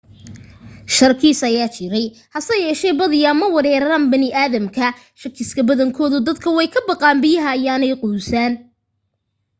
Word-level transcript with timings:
sharkis 0.95 1.39
ayaa 1.49 1.67
jiray 1.75 2.07
haseyeeshee 2.37 2.93
badiyaa 3.01 3.35
ma 3.41 3.47
weeraraan 3.57 4.05
bani 4.11 4.29
aadamka.shakiska 4.43 5.61
badankoodu 5.69 6.17
dadka 6.27 6.47
way 6.57 6.67
ka 6.75 6.81
baqaan 6.89 7.21
biyaha 7.23 7.49
ayaanay 7.57 7.93
quusaan 8.01 8.53